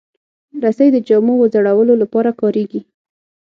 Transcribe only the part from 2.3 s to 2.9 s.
کارېږي.